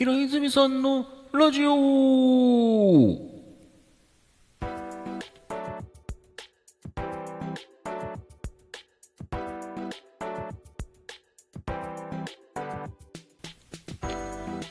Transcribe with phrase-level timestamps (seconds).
[0.00, 1.74] 平泉さんのラジオ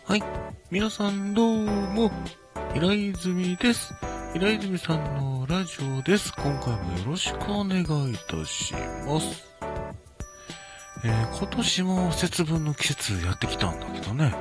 [0.04, 0.24] はい。
[0.72, 2.10] 皆さんどうも、
[2.74, 3.94] 平泉です。
[4.34, 6.34] 平泉さんのラジオです。
[6.34, 8.74] 今回もよろしくお願いいたし
[9.06, 9.46] ます。
[11.06, 14.34] えー今年も節分の季節やってきたんだけどね。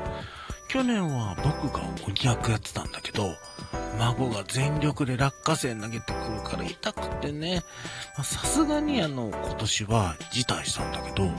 [0.69, 3.34] 去年は僕が鬼役やってたんだけど、
[3.98, 7.62] 孫が全力で落花生投げてくるから痛くてね。
[8.16, 11.30] さすがにあの、今年は辞退したんだけど、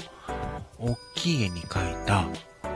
[0.80, 2.28] 大きい絵に描いた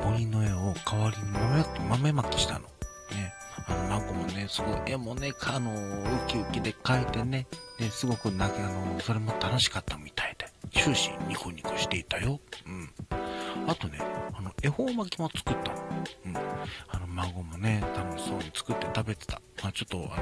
[0.08, 2.60] 鬼の絵を代わりに豆豆まきしたの。
[2.60, 3.34] ね。
[3.66, 7.48] あの、孫もね、すごい絵もね、あの、ウキウキで描いてね、
[7.80, 12.40] で、すごく泣き、あの、それも楽しかったみたいで、終始ニコニコしていたよ。
[12.68, 13.23] うん。
[13.68, 13.98] あとね、
[14.34, 15.78] あの、恵方巻きも作ったの。
[16.26, 16.38] うん。
[16.90, 19.42] あの、孫もね、楽しそうに作って食べてた。
[19.62, 20.18] まあちょっと、あ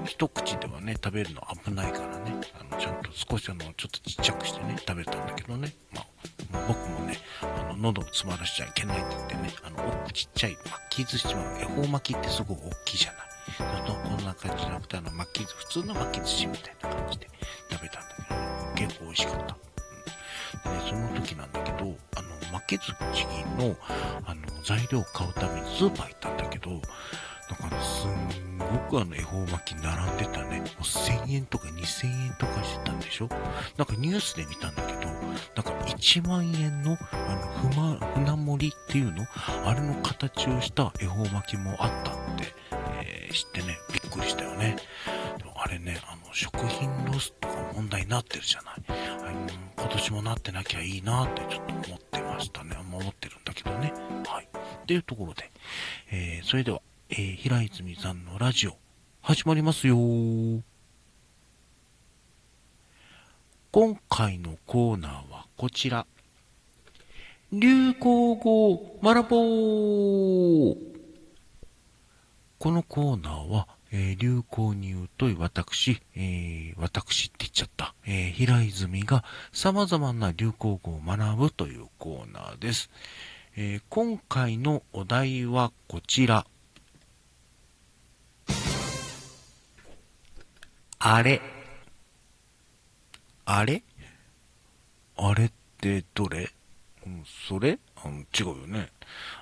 [0.00, 5.72] の、一口ではね、食べるの危ないからね、あの、ちゃんと少しあの、ちょっとちっちゃくしてね、食べたんだけどね。
[5.92, 10.56] まあ、僕もね、あの、喉を詰まらしちゃいけないって言ってね、あの、ちっちゃい
[10.90, 13.20] 巻き寿司は、恵方巻きってすごい大きいじゃない。
[13.58, 17.28] そうすると、こんな感じじゃなくて、あの、巻き寿司、普通の巻き寿司みたいな感じで
[17.70, 19.56] 食べたんだけどね、結構美味しかった。
[20.68, 20.78] うん。
[20.78, 22.33] でね、その時なんだけど、あの、
[22.66, 23.26] 巻き寿司
[23.58, 23.76] の、
[24.24, 26.70] あの、材料を買うためにスーパー行ったんだけど、
[27.50, 30.60] だからすんごくあの恵方巻き並んでたね。
[30.60, 33.28] もう1000円とか2000円とかしてたんでしょ？
[33.76, 39.26] なんかニュースで見たんだけど、なんか1万円のあの、ふま、船盛りっていうの？
[39.66, 42.54] あれの形をした恵方巻きもあったって、
[43.02, 44.76] えー知ってね、びっくりしたよね。
[45.64, 48.74] あれね、あの、食品ロスとか問題になってるじゃない。
[48.86, 49.48] あの
[49.78, 52.76] 今年もなってなきゃいいなってちょっと思ってましたね。
[52.78, 53.90] 思ってるんだけどね。
[54.26, 54.44] はい。
[54.44, 55.50] っていうところで、
[56.12, 58.76] えーそれでは、えー平泉さんのラジオ、
[59.22, 59.96] 始まりますよ
[63.72, 66.06] 今回のコーナーはこちら。
[67.52, 70.76] 流行語学ぼう
[72.58, 73.66] このコーナーは、
[73.96, 79.22] えー流行に言うと私、えー私って言っちゃった、えー平泉が
[79.52, 82.90] 様々な流行語を学ぶというコーナーです。
[83.56, 86.44] えー今回のお題はこちら。
[90.98, 91.40] あれ。
[93.44, 93.82] あれ？
[95.16, 96.53] あれってどれ？
[97.48, 97.78] それ？
[98.04, 98.90] うん違うよね。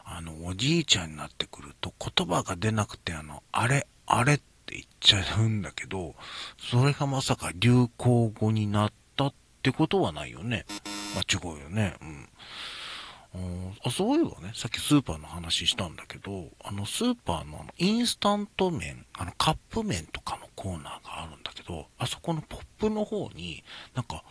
[0.05, 6.15] あの、おじいちゃんになってくると言葉が出なくて、あの、あれ、あれって言っちゃうんだけど、
[6.59, 10.67] それがまさか流行語になったってことはないよね。
[11.15, 11.97] まあ、違うよね。
[12.01, 12.29] うん
[13.83, 23.65] あそういえばね、さっきスーパーの話したんだけど、あのスーパーのあのインスタント麺、あのカップ麺とかのコーナーがあるんだけど、あそこのポップの方に、
[23.95, 24.23] なんか、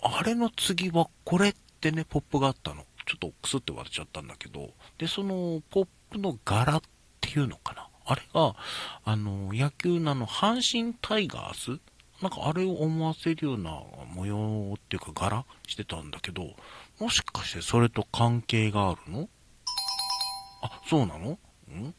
[0.00, 2.84] あれの次はこれってね、ポップがあったの。
[3.06, 6.80] ちょっとクスって割れちゃったんだけど、で、そのポップの柄っ
[7.20, 7.88] ていうのかな。
[8.06, 8.56] あれが、
[9.04, 11.78] あの、野球のあの、阪神タイガース？
[12.22, 13.82] なんかあれを思わせるような
[14.14, 16.54] 模様っていうか柄してたんだけど、
[16.98, 19.28] もしかしてそれと関係があるの？
[20.62, 21.32] あ、そうなの？
[21.32, 21.94] ん？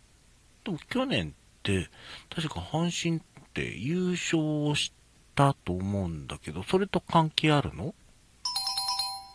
[0.63, 1.31] でも去年っ
[1.61, 1.89] て、
[2.33, 3.21] 確か阪神っ
[3.53, 4.91] て優勝し
[5.35, 7.93] たと思うんだけど、それと関係あるの？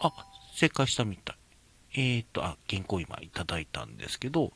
[0.01, 0.13] あ、
[0.53, 1.37] 正解したみたい。
[1.93, 4.53] えーと、あ、原稿今いただいたんですけど、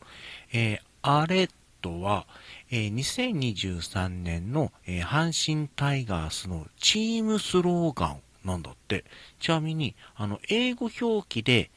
[0.53, 1.51] えーあれ
[1.83, 2.27] とは、
[2.71, 9.05] えー2023年の、えー阪神タイガースのチームスローガンなんだって。
[9.41, 11.71] ちなみに、あの、英語表記で、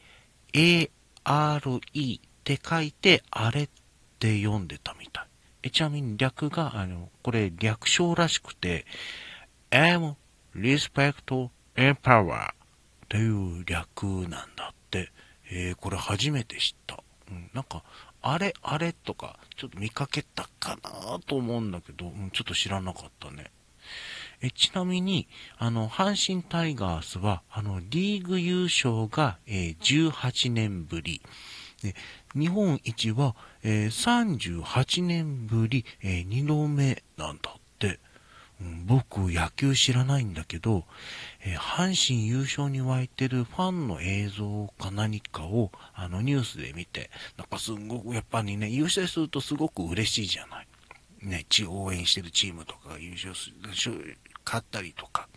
[0.54, 3.70] ARE って書いて、あれっ
[4.20, 5.28] て読んでたみたい。
[5.64, 8.86] えちなみに略が、あの、これ略称らしくて、
[9.72, 10.16] am
[10.56, 12.52] respect and power
[13.10, 15.12] という略なんだって。
[15.50, 17.04] えーこれ初めて知った。
[17.30, 17.84] うん、なんか、
[18.22, 23.52] あれ、あれとか、ちょっと見かけたかなと思うんだけど、うん、ちょっと知らなかったね。
[24.42, 25.28] えちなみに、
[25.58, 31.22] あの、阪神タイガースは、あの、リーグ優勝が、えー18年ぶり。
[31.82, 31.96] で、
[32.36, 38.00] 日本一は、えー38年ぶり、え2度目なんだって。
[38.60, 40.86] 僕、野球知らないんだけど、
[41.42, 50.68] えー阪神優勝に沸いてるファンの映像か何かを、あの、ニュースで見て、なんかすんごく、やっぱりね、優勝するとすごく嬉しいじゃない。
[51.22, 53.52] ね、ち応援してるチームとかが優勝す
[53.90, 55.28] る、勝ったりとか、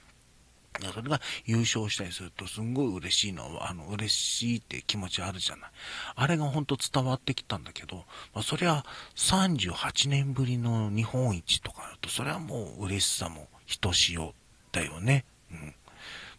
[0.94, 5.70] それが優勝したりするとすんごい嬉しいのは、あの、嬉しいって気持ちあるじゃない。
[6.14, 7.96] あれがほんと伝わってきたんだけど、
[8.34, 8.84] まあ、そりゃ
[9.16, 14.34] 38年ぶりの日本一とかと、それはもう嬉しさもひとしお
[14.72, 15.24] だよね。
[15.50, 15.74] うん。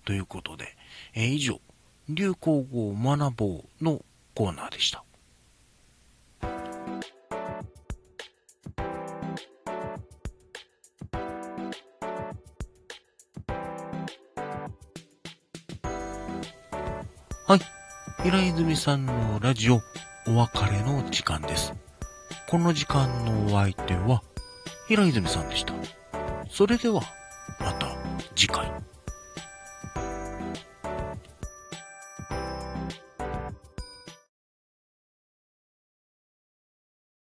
[0.06, 0.76] ということで、
[1.14, 1.60] えー、以上、
[2.10, 4.04] 流行語を学ぼうの
[4.34, 5.04] コーナーでした。
[17.48, 17.60] はい。
[18.24, 19.82] 平泉さんのラジオ、
[20.28, 21.74] お別れの時間です。
[22.50, 24.22] この時間のお相手は、
[24.92, 25.74] 平泉さんでした。
[26.50, 27.02] それでは、
[27.62, 27.96] また
[28.36, 28.70] 次回。